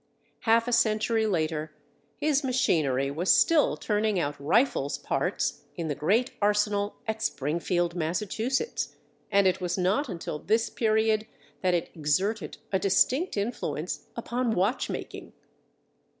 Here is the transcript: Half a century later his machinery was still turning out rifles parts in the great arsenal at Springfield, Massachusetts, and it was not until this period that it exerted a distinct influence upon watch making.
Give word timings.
Half 0.49 0.67
a 0.67 0.71
century 0.73 1.27
later 1.27 1.75
his 2.17 2.43
machinery 2.43 3.11
was 3.11 3.31
still 3.39 3.77
turning 3.77 4.19
out 4.19 4.33
rifles 4.39 4.97
parts 4.97 5.61
in 5.75 5.89
the 5.89 5.93
great 5.93 6.31
arsenal 6.41 6.95
at 7.07 7.21
Springfield, 7.21 7.93
Massachusetts, 7.93 8.95
and 9.31 9.45
it 9.45 9.61
was 9.61 9.77
not 9.77 10.09
until 10.09 10.39
this 10.39 10.71
period 10.71 11.27
that 11.61 11.75
it 11.75 11.91
exerted 11.93 12.57
a 12.71 12.79
distinct 12.79 13.37
influence 13.37 14.07
upon 14.15 14.53
watch 14.55 14.89
making. 14.89 15.33